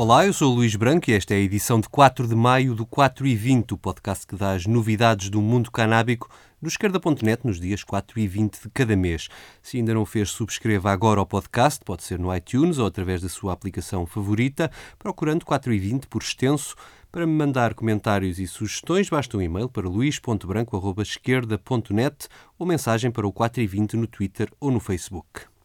Olá, 0.00 0.24
eu 0.24 0.32
sou 0.32 0.52
o 0.52 0.54
Luís 0.54 0.76
Branco 0.76 1.10
e 1.10 1.12
esta 1.12 1.34
é 1.34 1.38
a 1.38 1.40
edição 1.40 1.80
de 1.80 1.88
4 1.88 2.28
de 2.28 2.34
maio 2.36 2.72
do 2.72 2.86
4 2.86 3.26
e 3.26 3.34
20, 3.34 3.74
o 3.74 3.76
podcast 3.76 4.24
que 4.28 4.36
dá 4.36 4.52
as 4.52 4.64
novidades 4.64 5.28
do 5.28 5.42
mundo 5.42 5.72
canábico 5.72 6.30
no 6.62 6.68
esquerda.net 6.68 7.44
nos 7.44 7.58
dias 7.58 7.82
4 7.82 8.20
e 8.20 8.28
20 8.28 8.62
de 8.62 8.70
cada 8.70 8.94
mês. 8.94 9.28
Se 9.60 9.76
ainda 9.76 9.92
não 9.92 10.06
fez, 10.06 10.30
subscreva 10.30 10.92
agora 10.92 11.20
o 11.20 11.26
podcast, 11.26 11.84
pode 11.84 12.04
ser 12.04 12.16
no 12.16 12.32
iTunes 12.32 12.78
ou 12.78 12.86
através 12.86 13.22
da 13.22 13.28
sua 13.28 13.52
aplicação 13.52 14.06
favorita, 14.06 14.70
procurando 15.00 15.44
4 15.44 15.72
e 15.72 15.80
20 15.80 16.06
por 16.06 16.22
extenso. 16.22 16.76
Para 17.10 17.26
me 17.26 17.32
mandar 17.32 17.74
comentários 17.74 18.38
e 18.38 18.46
sugestões, 18.46 19.10
basta 19.10 19.36
um 19.36 19.42
e-mail 19.42 19.68
para 19.68 19.88
luís.branco.esquerda.net 19.88 22.28
ou 22.56 22.64
mensagem 22.64 23.10
para 23.10 23.26
o 23.26 23.32
4 23.32 23.60
e 23.60 23.66
20 23.66 23.96
no 23.96 24.06
Twitter 24.06 24.48
ou 24.60 24.70
no 24.70 24.78
Facebook. 24.78 25.57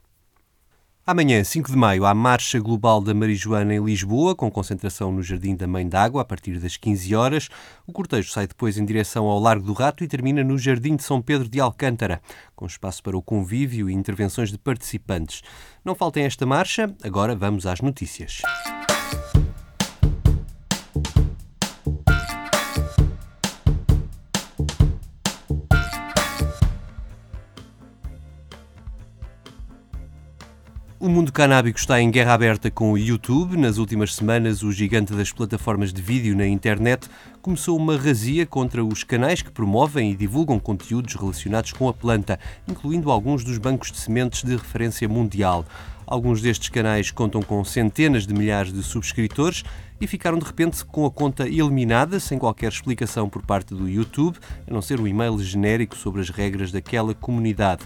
Amanhã, 1.05 1.43
5 1.43 1.70
de 1.70 1.75
maio, 1.77 2.05
há 2.05 2.13
Marcha 2.13 2.62
Global 2.62 3.02
da 3.02 3.13
Marijuana 3.13 3.75
em 3.75 3.84
Lisboa, 3.84 4.34
com 4.34 4.49
concentração 4.49 5.12
no 5.12 5.21
Jardim 5.21 5.53
da 5.53 5.67
Mãe 5.67 5.85
d'Água, 5.85 6.21
a 6.21 6.26
partir 6.26 6.57
das 6.59 6.77
15 6.77 7.13
horas. 7.13 7.49
O 7.85 7.91
cortejo 7.91 8.31
sai 8.31 8.48
depois 8.48 8.77
em 8.77 8.85
direção 8.85 9.26
ao 9.26 9.38
Largo 9.38 9.66
do 9.66 9.73
Rato 9.73 10.02
e 10.02 10.07
termina 10.07 10.45
no 10.45 10.57
Jardim 10.57 10.95
de 10.95 11.03
São 11.03 11.21
Pedro 11.21 11.49
de 11.49 11.59
Alcântara, 11.59 12.21
com 12.55 12.66
espaço 12.66 13.03
para 13.03 13.17
o 13.17 13.21
convívio 13.21 13.89
e 13.89 13.93
intervenções 13.93 14.49
de 14.49 14.57
participantes. 14.57 15.41
Não 15.84 15.93
faltem 15.93 16.23
esta 16.23 16.45
marcha, 16.45 16.95
agora 17.04 17.35
vamos 17.35 17.65
às 17.65 17.81
notícias. 17.81 18.41
O 31.04 31.09
mundo 31.09 31.34
canábico 31.34 31.77
está 31.77 31.99
em 31.99 32.09
guerra 32.09 32.34
aberta 32.34 32.71
com 32.71 32.93
o 32.93 32.98
YouTube. 32.98 33.57
Nas 33.57 33.77
últimas 33.77 34.15
semanas, 34.15 34.63
o 34.63 34.71
gigante 34.71 35.12
das 35.12 35.34
plataformas 35.34 35.91
de 35.91 36.01
vídeo 36.01 36.34
na 36.34 36.48
internet 36.48 37.09
começou 37.41 37.76
uma 37.76 37.98
razia 37.98 38.46
contra 38.46 38.82
os 38.85 39.04
canais 39.04 39.41
que 39.41 39.51
promovem 39.51 40.12
e 40.12 40.15
divulgam 40.15 40.57
conteúdos 40.57 41.13
relacionados 41.15 41.74
com 41.74 41.90
a 41.90 41.93
planta, 41.93 42.40
incluindo 42.65 43.12
alguns 43.12 43.43
dos 43.43 43.57
bancos 43.57 43.91
de 43.91 43.98
sementes 43.98 44.43
de 44.43 44.55
referência 44.55 45.09
mundial. 45.09 45.65
Alguns 46.07 46.41
destes 46.41 46.70
canais 46.70 47.12
contam 47.12 47.41
com 47.41 47.65
centenas 47.65 48.26
de 48.26 48.34
milhares 48.34 48.71
de 48.71 48.81
subscritores 48.81 49.65
e 49.99 50.07
ficaram 50.07 50.37
de 50.37 50.46
repente 50.46 50.85
com 50.85 51.05
a 51.05 51.12
conta 51.12 51.46
eliminada, 51.48 52.18
sem 52.18 52.40
qualquer 52.40 52.71
explicação 52.71 53.27
por 53.27 53.41
parte 53.41 53.74
do 53.74 53.90
YouTube, 53.90 54.37
a 54.65 54.74
não 54.74 54.81
ser 54.81 55.01
um 55.01 55.07
e-mail 55.07 55.37
genérico 55.40 55.98
sobre 55.98 56.21
as 56.21 56.29
regras 56.29 56.71
daquela 56.71 57.13
comunidade. 57.13 57.84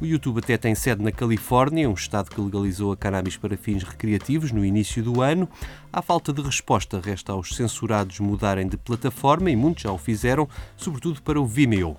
O 0.00 0.06
YouTube 0.06 0.38
até 0.38 0.56
tem 0.56 0.74
sede 0.74 1.04
na 1.04 1.12
Califórnia, 1.12 1.88
um 1.88 1.92
estado 1.92 2.30
que 2.30 2.40
legalizou 2.40 2.90
a 2.90 2.96
cannabis 2.96 3.36
para 3.36 3.54
fins 3.54 3.82
recreativos 3.82 4.50
no 4.50 4.64
início 4.64 5.02
do 5.02 5.20
ano. 5.20 5.46
À 5.92 6.00
falta 6.00 6.32
de 6.32 6.40
resposta, 6.40 6.98
resta 6.98 7.32
aos 7.32 7.54
censurados 7.54 8.18
mudarem 8.18 8.66
de 8.66 8.78
plataforma 8.78 9.50
e 9.50 9.56
muitos 9.56 9.82
já 9.82 9.92
o 9.92 9.98
fizeram, 9.98 10.48
sobretudo 10.74 11.20
para 11.20 11.38
o 11.38 11.46
Vimeo. 11.46 11.98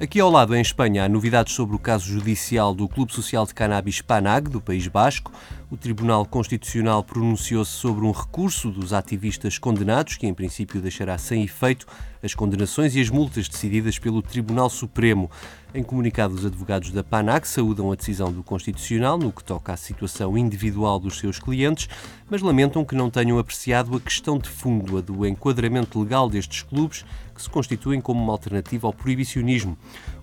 Aqui 0.00 0.18
ao 0.18 0.30
lado, 0.30 0.56
em 0.56 0.62
Espanha, 0.62 1.04
há 1.04 1.08
novidades 1.10 1.52
sobre 1.52 1.76
o 1.76 1.78
caso 1.78 2.06
judicial 2.06 2.74
do 2.74 2.88
Clube 2.88 3.12
Social 3.12 3.44
de 3.44 3.52
Cannabis 3.52 4.00
PANAG, 4.00 4.48
do 4.48 4.58
País 4.58 4.88
Basco. 4.88 5.30
O 5.70 5.76
Tribunal 5.76 6.26
Constitucional 6.26 7.04
pronunciou-se 7.04 7.70
sobre 7.70 8.04
um 8.04 8.10
recurso 8.10 8.72
dos 8.72 8.92
ativistas 8.92 9.56
condenados, 9.56 10.16
que 10.16 10.26
em 10.26 10.34
princípio 10.34 10.80
deixará 10.80 11.16
sem 11.16 11.44
efeito 11.44 11.86
as 12.20 12.34
condenações 12.34 12.96
e 12.96 13.00
as 13.00 13.08
multas 13.08 13.48
decididas 13.48 13.96
pelo 13.96 14.20
Tribunal 14.20 14.68
Supremo. 14.68 15.30
Em 15.72 15.84
comunicado, 15.84 16.34
os 16.34 16.44
advogados 16.44 16.90
da 16.90 17.04
PANAC 17.04 17.46
saúdam 17.46 17.92
a 17.92 17.94
decisão 17.94 18.32
do 18.32 18.42
Constitucional 18.42 19.16
no 19.16 19.30
que 19.30 19.44
toca 19.44 19.72
à 19.72 19.76
situação 19.76 20.36
individual 20.36 20.98
dos 20.98 21.20
seus 21.20 21.38
clientes, 21.38 21.88
mas 22.28 22.42
lamentam 22.42 22.84
que 22.84 22.96
não 22.96 23.08
tenham 23.08 23.38
apreciado 23.38 23.96
a 23.96 24.00
questão 24.00 24.38
de 24.38 24.48
fundo, 24.48 24.98
a 24.98 25.00
do 25.00 25.24
enquadramento 25.24 26.00
legal 26.00 26.28
destes 26.28 26.62
clubes, 26.62 27.04
que 27.32 27.40
se 27.40 27.48
constituem 27.48 28.00
como 28.00 28.20
uma 28.20 28.32
alternativa 28.32 28.88
ao 28.88 28.92
proibicionismo. 28.92 29.78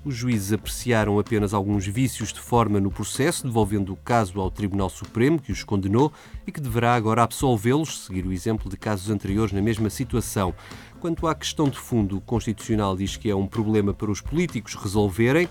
Os 0.08 0.16
juízes 0.16 0.54
apreciaram 0.54 1.20
apenas 1.20 1.54
alguns 1.54 1.86
vícios 1.86 2.32
de 2.32 2.40
forma 2.40 2.80
no 2.80 2.90
processo, 2.90 3.46
devolvendo 3.46 3.92
o 3.92 3.98
caso 3.98 4.40
ao 4.40 4.50
Tribunal 4.50 4.90
Supremo, 4.90 5.38
que 5.38 5.52
os 5.52 5.66
condenou 5.66 6.14
e 6.48 6.52
que 6.52 6.62
deverá 6.62 6.96
agora 6.96 7.24
absolvê-los, 7.24 8.06
seguir 8.06 8.26
o 8.26 8.32
exemplo 8.32 8.70
de 8.70 8.78
casos 8.78 9.10
anteriores 9.10 9.52
na 9.52 9.62
mesma 9.62 9.90
situação. 9.90 10.56
Quanto 11.02 11.28
à 11.28 11.36
questão 11.36 11.68
de 11.68 11.78
fundo, 11.78 12.16
o 12.16 12.22
Constitucional 12.22 12.96
diz 12.96 13.18
que 13.18 13.30
é 13.30 13.36
um 13.36 13.46
problema 13.46 13.94
para 13.94 14.10
os 14.10 14.22
políticos 14.22 14.76
resolverem. 14.76 15.50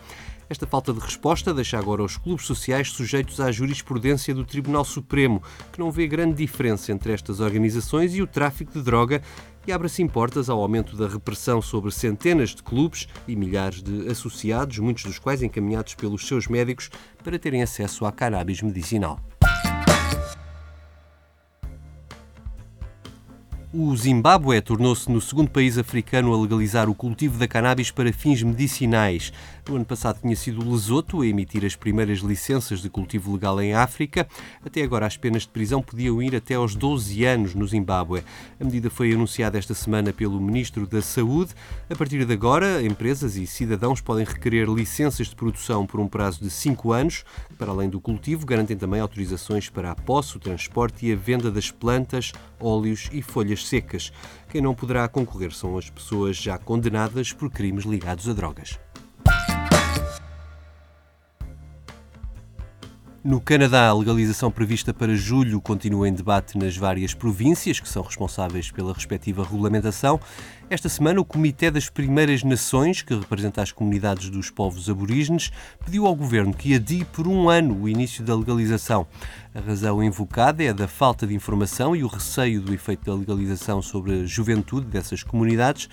Esta 0.48 0.66
falta 0.66 0.92
de 0.92 1.00
resposta 1.00 1.52
deixa 1.52 1.76
agora 1.76 2.02
os 2.02 2.16
clubes 2.16 2.46
sociais 2.46 2.90
sujeitos 2.90 3.40
à 3.40 3.52
jurisprudência 3.52 4.32
do 4.32 4.44
Tribunal 4.44 4.84
Supremo, 4.84 5.42
que 5.72 5.80
não 5.80 5.90
vê 5.90 6.06
grande 6.06 6.36
diferença 6.36 6.92
entre 6.92 7.12
estas 7.12 7.40
organizações 7.40 8.14
e 8.14 8.22
o 8.22 8.26
tráfico 8.26 8.72
de 8.72 8.80
droga 8.80 9.20
e 9.66 9.72
abre 9.72 9.86
assim 9.86 10.06
portas 10.06 10.48
ao 10.48 10.60
aumento 10.60 10.96
da 10.96 11.08
repressão 11.08 11.60
sobre 11.60 11.90
centenas 11.90 12.50
de 12.50 12.62
clubes 12.62 13.08
e 13.26 13.34
milhares 13.34 13.82
de 13.82 14.08
associados, 14.08 14.78
muitos 14.78 15.04
dos 15.04 15.18
quais 15.18 15.42
encaminhados 15.42 15.94
pelos 15.94 16.26
seus 16.26 16.46
médicos 16.46 16.90
para 17.24 17.38
terem 17.38 17.62
acesso 17.62 18.06
à 18.06 18.12
cannabis 18.12 18.62
medicinal. 18.62 19.20
O 23.78 23.94
Zimbábue 23.94 24.58
tornou-se 24.62 25.10
no 25.10 25.20
segundo 25.20 25.50
país 25.50 25.76
africano 25.76 26.32
a 26.32 26.40
legalizar 26.40 26.88
o 26.88 26.94
cultivo 26.94 27.36
da 27.36 27.46
cannabis 27.46 27.90
para 27.90 28.10
fins 28.10 28.42
medicinais. 28.42 29.32
No 29.68 29.74
ano 29.74 29.84
passado 29.84 30.20
tinha 30.20 30.36
sido 30.36 30.70
Lesoto 30.70 31.22
a 31.22 31.26
emitir 31.26 31.64
as 31.64 31.74
primeiras 31.74 32.20
licenças 32.20 32.80
de 32.80 32.88
cultivo 32.88 33.32
legal 33.32 33.60
em 33.60 33.74
África. 33.74 34.28
Até 34.64 34.80
agora 34.80 35.06
as 35.06 35.16
penas 35.16 35.42
de 35.42 35.48
prisão 35.48 35.82
podiam 35.82 36.22
ir 36.22 36.36
até 36.36 36.54
aos 36.54 36.76
12 36.76 37.24
anos 37.24 37.52
no 37.52 37.66
Zimbábue. 37.66 38.22
A 38.60 38.64
medida 38.64 38.88
foi 38.88 39.12
anunciada 39.12 39.58
esta 39.58 39.74
semana 39.74 40.12
pelo 40.12 40.40
Ministro 40.40 40.86
da 40.86 41.02
Saúde. 41.02 41.52
A 41.90 41.96
partir 41.96 42.24
de 42.24 42.32
agora, 42.32 42.80
empresas 42.80 43.34
e 43.34 43.44
cidadãos 43.44 44.00
podem 44.00 44.24
requerer 44.24 44.68
licenças 44.68 45.26
de 45.26 45.34
produção 45.34 45.84
por 45.84 45.98
um 45.98 46.06
prazo 46.06 46.40
de 46.40 46.48
5 46.48 46.92
anos. 46.92 47.24
Para 47.58 47.72
além 47.72 47.88
do 47.90 48.00
cultivo, 48.00 48.46
garantem 48.46 48.76
também 48.76 49.00
autorizações 49.00 49.68
para 49.68 49.90
a 49.90 49.96
posse, 49.96 50.36
o 50.36 50.40
transporte 50.40 51.06
e 51.06 51.12
a 51.12 51.16
venda 51.16 51.50
das 51.50 51.72
plantas, 51.72 52.30
óleos 52.60 53.08
e 53.10 53.20
folhas 53.20 53.66
secas. 53.66 54.12
Quem 54.48 54.60
não 54.60 54.76
poderá 54.76 55.08
concorrer 55.08 55.52
são 55.52 55.76
as 55.76 55.90
pessoas 55.90 56.36
já 56.36 56.56
condenadas 56.56 57.32
por 57.32 57.50
crimes 57.50 57.84
ligados 57.84 58.28
a 58.28 58.32
drogas. 58.32 58.78
No 63.26 63.40
Canadá, 63.40 63.88
a 63.88 63.92
legalização 63.92 64.52
prevista 64.52 64.94
para 64.94 65.16
julho 65.16 65.60
continua 65.60 66.08
em 66.08 66.12
debate 66.12 66.56
nas 66.56 66.76
várias 66.76 67.12
províncias 67.12 67.80
que 67.80 67.88
são 67.88 68.04
responsáveis 68.04 68.70
pela 68.70 68.92
respectiva 68.92 69.42
regulamentação. 69.42 70.20
Esta 70.68 70.88
semana, 70.88 71.20
o 71.20 71.24
Comitê 71.24 71.70
das 71.70 71.88
Primeiras 71.88 72.42
Nações, 72.42 73.00
que 73.00 73.14
representa 73.14 73.62
as 73.62 73.70
comunidades 73.70 74.28
dos 74.28 74.50
povos 74.50 74.90
aborígenes, 74.90 75.52
pediu 75.84 76.08
ao 76.08 76.14
governo 76.16 76.52
que 76.52 76.74
adie 76.74 77.04
por 77.04 77.28
um 77.28 77.48
ano 77.48 77.82
o 77.82 77.88
início 77.88 78.24
da 78.24 78.34
legalização. 78.34 79.06
A 79.54 79.60
razão 79.60 80.02
invocada 80.02 80.64
é 80.64 80.70
a 80.70 80.72
da 80.72 80.88
falta 80.88 81.24
de 81.24 81.32
informação 81.32 81.94
e 81.94 82.02
o 82.02 82.08
receio 82.08 82.60
do 82.60 82.74
efeito 82.74 83.04
da 83.04 83.14
legalização 83.14 83.80
sobre 83.80 84.22
a 84.22 84.26
juventude 84.26 84.88
dessas 84.88 85.22
comunidades 85.22 85.88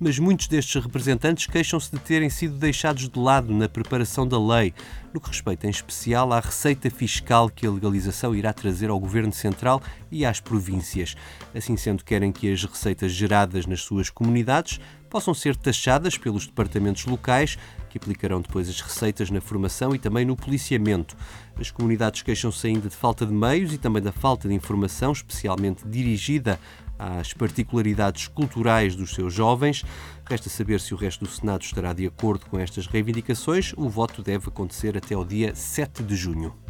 mas 0.00 0.18
muitos 0.18 0.46
destes 0.46 0.82
representantes 0.82 1.46
queixam-se 1.46 1.90
de 1.90 1.98
terem 1.98 2.30
sido 2.30 2.54
deixados 2.54 3.08
de 3.08 3.18
lado 3.18 3.52
na 3.52 3.68
preparação 3.68 4.26
da 4.26 4.38
lei, 4.38 4.72
no 5.12 5.20
que 5.20 5.28
respeita 5.28 5.66
em 5.66 5.70
especial 5.70 6.32
à 6.32 6.40
receita 6.40 6.88
fiscal 6.90 7.50
que 7.50 7.66
a 7.66 7.70
legalização 7.70 8.34
irá 8.34 8.52
trazer 8.52 8.90
ao 8.90 9.00
Governo 9.00 9.32
Central 9.32 9.82
e 10.10 10.24
às 10.24 10.40
províncias. 10.40 11.16
Assim 11.54 11.76
sendo, 11.76 12.04
querem 12.04 12.30
que 12.30 12.52
as 12.52 12.64
receitas 12.64 13.12
geradas 13.12 13.66
nas 13.66 13.80
suas 13.80 14.08
comunidades 14.18 14.80
possam 15.08 15.32
ser 15.32 15.54
taxadas 15.54 16.18
pelos 16.18 16.44
departamentos 16.44 17.06
locais, 17.06 17.56
que 17.88 17.96
aplicarão 17.96 18.40
depois 18.40 18.68
as 18.68 18.80
receitas 18.80 19.30
na 19.30 19.40
formação 19.40 19.94
e 19.94 19.98
também 19.98 20.24
no 20.24 20.36
policiamento. 20.36 21.16
As 21.56 21.70
comunidades 21.70 22.22
queixam-se 22.22 22.66
ainda 22.66 22.88
de 22.88 22.96
falta 22.96 23.24
de 23.24 23.32
meios 23.32 23.72
e 23.72 23.78
também 23.78 24.02
da 24.02 24.10
falta 24.10 24.48
de 24.48 24.54
informação, 24.54 25.12
especialmente 25.12 25.86
dirigida 25.86 26.58
às 26.98 27.32
particularidades 27.32 28.26
culturais 28.26 28.96
dos 28.96 29.14
seus 29.14 29.32
jovens. 29.32 29.84
Resta 30.28 30.50
saber 30.50 30.80
se 30.80 30.92
o 30.92 30.96
resto 30.96 31.24
do 31.24 31.30
Senado 31.30 31.62
estará 31.62 31.92
de 31.92 32.04
acordo 32.04 32.46
com 32.46 32.58
estas 32.58 32.88
reivindicações. 32.88 33.72
O 33.76 33.88
voto 33.88 34.20
deve 34.20 34.48
acontecer 34.48 34.96
até 34.96 35.16
o 35.16 35.24
dia 35.24 35.54
7 35.54 36.02
de 36.02 36.16
junho. 36.16 36.67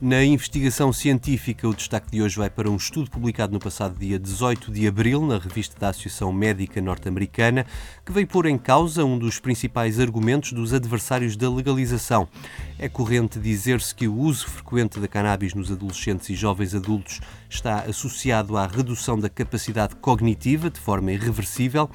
Na 0.00 0.24
investigação 0.24 0.92
científica, 0.92 1.68
o 1.68 1.74
destaque 1.74 2.10
de 2.10 2.20
hoje 2.20 2.36
vai 2.36 2.50
para 2.50 2.68
um 2.68 2.76
estudo 2.76 3.08
publicado 3.08 3.52
no 3.52 3.60
passado 3.60 3.96
dia 3.96 4.18
18 4.18 4.72
de 4.72 4.88
abril 4.88 5.24
na 5.24 5.38
revista 5.38 5.78
da 5.78 5.90
Associação 5.90 6.32
Médica 6.32 6.82
Norte-Americana, 6.82 7.64
que 8.04 8.10
veio 8.10 8.26
pôr 8.26 8.46
em 8.46 8.58
causa 8.58 9.04
um 9.04 9.16
dos 9.16 9.38
principais 9.38 10.00
argumentos 10.00 10.52
dos 10.52 10.74
adversários 10.74 11.36
da 11.36 11.48
legalização. 11.48 12.28
É 12.76 12.88
corrente 12.88 13.38
dizer-se 13.38 13.94
que 13.94 14.08
o 14.08 14.16
uso 14.16 14.48
frequente 14.48 14.98
da 14.98 15.06
cannabis 15.06 15.54
nos 15.54 15.70
adolescentes 15.70 16.28
e 16.28 16.34
jovens 16.34 16.74
adultos 16.74 17.20
está 17.48 17.80
associado 17.82 18.56
à 18.56 18.66
redução 18.66 19.18
da 19.18 19.30
capacidade 19.30 19.94
cognitiva 19.96 20.68
de 20.70 20.80
forma 20.80 21.12
irreversível 21.12 21.88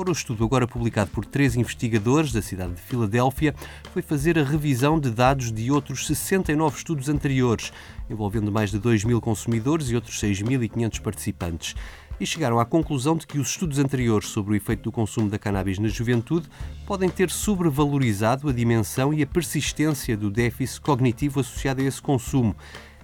Ora, 0.00 0.08
o 0.08 0.12
estudo, 0.12 0.42
agora 0.46 0.66
publicado 0.66 1.10
por 1.10 1.26
três 1.26 1.56
investigadores 1.56 2.32
da 2.32 2.40
cidade 2.40 2.72
de 2.72 2.80
Filadélfia, 2.80 3.54
foi 3.92 4.00
fazer 4.00 4.38
a 4.38 4.42
revisão 4.42 4.98
de 4.98 5.10
dados 5.10 5.52
de 5.52 5.70
outros 5.70 6.06
69 6.06 6.78
estudos 6.78 7.10
anteriores, 7.10 7.70
envolvendo 8.08 8.50
mais 8.50 8.70
de 8.70 8.78
2 8.78 9.04
mil 9.04 9.20
consumidores 9.20 9.90
e 9.90 9.94
outros 9.94 10.18
6.500 10.18 11.02
participantes 11.02 11.74
e 12.18 12.24
chegaram 12.24 12.58
à 12.58 12.64
conclusão 12.64 13.14
de 13.14 13.26
que 13.26 13.38
os 13.38 13.50
estudos 13.50 13.78
anteriores 13.78 14.28
sobre 14.28 14.54
o 14.54 14.56
efeito 14.56 14.84
do 14.84 14.92
consumo 14.92 15.28
da 15.28 15.38
cannabis 15.38 15.78
na 15.78 15.88
juventude 15.88 16.48
podem 16.86 17.10
ter 17.10 17.28
sobrevalorizado 17.28 18.48
a 18.48 18.54
dimensão 18.54 19.12
e 19.12 19.22
a 19.22 19.26
persistência 19.26 20.16
do 20.16 20.30
déficit 20.30 20.80
cognitivo 20.80 21.40
associado 21.40 21.82
a 21.82 21.84
esse 21.84 22.00
consumo. 22.00 22.56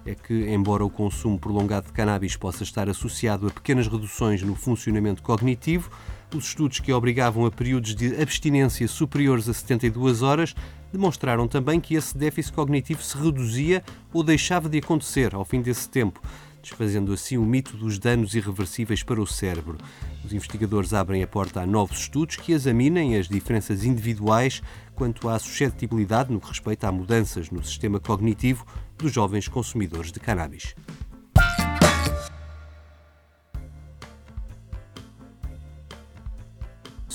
É 0.07 0.15
que, 0.15 0.49
embora 0.49 0.83
o 0.83 0.89
consumo 0.89 1.39
prolongado 1.39 1.89
de 1.89 1.93
cannabis 1.93 2.37
possa 2.37 2.63
estar 2.63 2.89
associado 2.89 3.49
a 3.49 3.51
pequenas 3.51 3.87
reduções 3.87 4.41
no 4.41 4.55
funcionamento 4.55 5.21
cognitivo, 5.23 5.91
os 6.35 6.49
estudos 6.49 6.81
que 6.81 6.93
obrigavam 6.93 7.47
a 7.47 7.51
períodos 7.51 7.95
de 7.95 8.21
abstinência 8.21 8.87
superiores 8.89 9.49
a 9.49 9.55
72 9.55 10.23
horas 10.23 10.55
demonstraram 10.93 11.47
também 11.47 11.81
que 11.81 11.95
esse 11.95 12.17
déficit 12.17 12.55
cognitivo 12.55 13.03
se 13.03 13.17
reduzia 13.17 13.83
ou 14.13 14.23
deixava 14.23 14.69
de 14.69 14.79
acontecer 14.79 15.35
ao 15.35 15.45
fim 15.45 15.61
desse 15.61 15.89
tempo 15.89 16.21
desfazendo 16.67 17.13
assim 17.13 17.37
o 17.37 17.45
mito 17.45 17.77
dos 17.77 17.97
danos 17.97 18.35
irreversíveis 18.35 19.03
para 19.03 19.21
o 19.21 19.27
cérebro. 19.27 19.79
Os 20.25 20.33
investigadores 20.33 20.93
abrem 20.93 21.23
a 21.23 21.27
porta 21.27 21.61
a 21.61 21.67
novos 21.67 22.01
estudos 22.01 22.37
que 22.37 22.51
examinem 22.51 23.17
as 23.17 23.29
diferenças 23.29 23.85
individuais 23.85 24.61
quanto 24.95 25.29
à 25.29 25.39
suscetibilidade 25.39 26.33
no 26.33 26.41
que 26.41 26.49
respeita 26.49 26.89
a 26.89 26.93
mudanças 26.93 27.51
no 27.51 27.63
sistema 27.63 28.01
cognitivo 28.01 28.67
dos 28.99 29.13
jovens 29.13 29.47
consumidores 29.47 30.11
de 30.11 30.19
cannabis. 30.19 30.75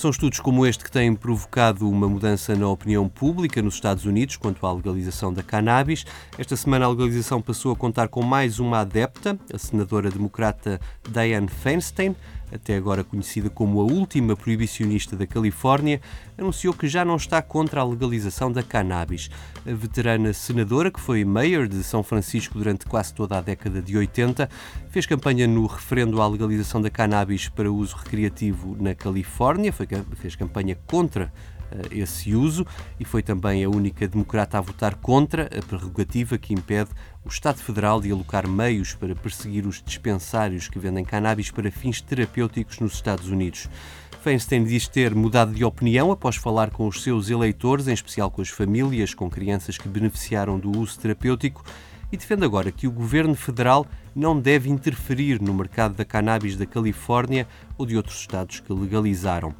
São 0.02 0.10
estudos 0.10 0.40
como 0.40 0.66
este 0.66 0.82
que 0.82 0.90
têm 0.90 1.14
provocado 1.14 1.88
uma 1.88 2.08
mudança 2.08 2.56
na 2.56 2.66
opinião 2.66 3.08
pública 3.08 3.62
nos 3.62 3.74
Estados 3.74 4.04
Unidos 4.04 4.36
quanto 4.36 4.66
à 4.66 4.72
legalização 4.72 5.32
da 5.32 5.44
cannabis. 5.44 6.04
Esta 6.36 6.56
semana 6.56 6.86
a 6.86 6.88
legalização 6.88 7.40
passou 7.40 7.70
a 7.70 7.76
contar 7.76 8.08
com 8.08 8.20
mais 8.20 8.58
uma 8.58 8.80
adepta, 8.80 9.38
a 9.54 9.56
senadora 9.56 10.10
democrata 10.10 10.80
Dianne 11.08 11.46
Feinstein, 11.46 12.16
até 12.52 12.76
agora 12.76 13.02
conhecida 13.02 13.48
como 13.48 13.80
a 13.80 13.84
última 13.84 14.36
proibicionista 14.36 15.16
da 15.16 15.26
Califórnia, 15.26 16.00
anunciou 16.36 16.74
que 16.74 16.86
já 16.86 17.04
não 17.04 17.16
está 17.16 17.40
contra 17.40 17.80
a 17.80 17.84
legalização 17.84 18.52
da 18.52 18.62
cannabis. 18.62 19.30
A 19.66 19.72
veterana 19.72 20.32
senadora, 20.32 20.90
que 20.90 21.00
foi 21.00 21.24
mayor 21.24 21.66
de 21.66 21.82
São 21.82 22.02
Francisco 22.02 22.58
durante 22.58 22.86
quase 22.86 23.14
toda 23.14 23.38
a 23.38 23.40
década 23.40 23.80
de 23.80 23.96
80, 23.96 24.48
fez 24.90 25.06
campanha 25.06 25.46
no 25.46 25.66
referendo 25.66 26.20
à 26.20 26.28
legalização 26.28 26.80
da 26.80 26.90
cannabis 26.90 27.48
para 27.48 27.70
uso 27.70 27.96
recreativo 27.96 28.76
na 28.80 28.94
Califórnia, 28.94 29.72
fez 30.16 30.36
campanha 30.36 30.78
contra 30.86 31.32
esse 31.90 32.34
uso 32.34 32.66
e 32.98 33.04
foi 33.04 33.22
também 33.22 33.64
a 33.64 33.68
única 33.68 34.06
democrata 34.06 34.58
a 34.58 34.60
votar 34.60 34.94
contra 34.96 35.46
a 35.46 35.62
prerrogativa 35.62 36.38
que 36.38 36.54
impede 36.54 36.90
o 37.24 37.28
Estado 37.28 37.58
Federal 37.58 38.00
de 38.00 38.10
alocar 38.10 38.48
meios 38.48 38.94
para 38.94 39.14
perseguir 39.14 39.66
os 39.66 39.82
dispensários 39.82 40.68
que 40.68 40.78
vendem 40.78 41.04
cannabis 41.04 41.50
para 41.50 41.70
fins 41.70 42.00
terapêuticos 42.00 42.78
nos 42.78 42.94
Estados 42.94 43.28
Unidos. 43.28 43.68
Feinstein 44.22 44.62
diz 44.62 44.86
ter 44.86 45.14
mudado 45.14 45.52
de 45.52 45.64
opinião 45.64 46.12
após 46.12 46.36
falar 46.36 46.70
com 46.70 46.86
os 46.86 47.02
seus 47.02 47.28
eleitores, 47.28 47.88
em 47.88 47.92
especial 47.92 48.30
com 48.30 48.40
as 48.40 48.48
famílias 48.48 49.14
com 49.14 49.28
crianças 49.28 49.76
que 49.76 49.88
beneficiaram 49.88 50.60
do 50.60 50.78
uso 50.78 50.96
terapêutico, 50.98 51.64
e 52.12 52.16
defende 52.16 52.44
agora 52.44 52.70
que 52.70 52.86
o 52.86 52.92
governo 52.92 53.34
federal 53.34 53.86
não 54.14 54.38
deve 54.38 54.70
interferir 54.70 55.40
no 55.40 55.52
mercado 55.52 55.94
da 55.94 56.04
cannabis 56.04 56.56
da 56.56 56.66
Califórnia 56.66 57.48
ou 57.76 57.84
de 57.84 57.96
outros 57.96 58.20
estados 58.20 58.60
que 58.60 58.72
legalizaram 58.72 59.54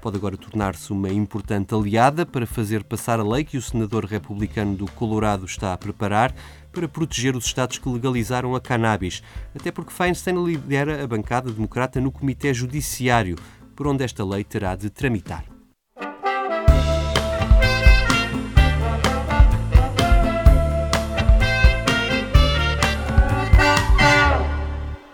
pode 0.00 0.16
agora 0.16 0.36
tornar-se 0.36 0.92
uma 0.92 1.10
importante 1.10 1.74
aliada 1.74 2.24
para 2.24 2.46
fazer 2.46 2.84
passar 2.84 3.20
a 3.20 3.22
lei 3.22 3.44
que 3.44 3.56
o 3.56 3.62
senador 3.62 4.04
republicano 4.04 4.76
do 4.76 4.90
Colorado 4.92 5.44
está 5.44 5.72
a 5.72 5.78
preparar 5.78 6.34
para 6.72 6.88
proteger 6.88 7.36
os 7.36 7.46
estados 7.46 7.78
que 7.78 7.88
legalizaram 7.88 8.54
a 8.54 8.60
cannabis, 8.60 9.22
até 9.54 9.72
porque 9.72 9.92
Feinstein 9.92 10.44
lidera 10.44 11.02
a 11.02 11.06
bancada 11.06 11.50
democrata 11.50 12.00
no 12.00 12.12
Comitê 12.12 12.54
Judiciário, 12.54 13.36
por 13.74 13.86
onde 13.86 14.04
esta 14.04 14.24
lei 14.24 14.44
terá 14.44 14.76
de 14.76 14.90
tramitar. 14.90 15.57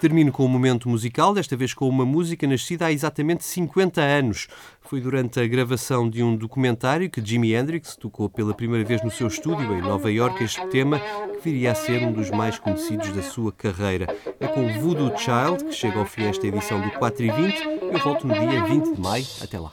Termino 0.04 0.30
com 0.30 0.44
um 0.44 0.48
momento 0.48 0.86
musical, 0.86 1.32
desta 1.32 1.56
vez 1.56 1.72
com 1.72 1.88
uma 1.88 2.04
música 2.04 2.46
nascida 2.46 2.84
há 2.84 2.92
exatamente 2.92 3.42
50 3.42 4.02
anos. 4.02 4.48
Foi 4.82 5.00
durante 5.00 5.40
a 5.40 5.46
gravação 5.46 6.10
de 6.10 6.22
um 6.22 6.36
documentário 6.36 7.08
que 7.08 7.24
Jimi 7.24 7.54
Hendrix 7.54 7.96
tocou 7.96 8.28
pela 8.28 8.52
primeira 8.52 8.84
vez 8.84 9.02
no 9.02 9.10
seu 9.10 9.28
estúdio 9.28 9.72
em 9.72 9.80
Nova 9.80 10.12
York 10.12 10.44
este 10.44 10.60
tema, 10.66 11.00
que 11.00 11.42
viria 11.42 11.72
a 11.72 11.74
ser 11.74 12.02
um 12.02 12.12
dos 12.12 12.30
mais 12.30 12.58
conhecidos 12.58 13.12
da 13.12 13.22
sua 13.22 13.50
carreira. 13.50 14.14
É 14.38 14.46
com 14.46 14.68
Voodoo 14.78 15.10
Child 15.16 15.64
que 15.64 15.72
chega 15.72 15.98
ao 15.98 16.04
fim 16.04 16.24
esta 16.24 16.46
edição 16.46 16.82
do 16.82 16.90
4 16.90 17.24
e 17.24 17.30
20. 17.30 17.62
Eu 17.90 17.98
volto 18.00 18.26
no 18.26 18.34
dia 18.34 18.62
20 18.62 18.96
de 18.96 19.00
maio. 19.00 19.24
Até 19.40 19.58
lá. 19.58 19.72